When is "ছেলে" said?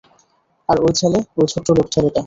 0.99-1.19